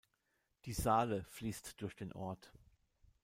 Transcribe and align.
Die 0.65 0.73
Saale 0.73 1.25
fließt 1.25 1.79
durch 1.79 1.95
den 1.95 2.11
Ort. 2.11 2.51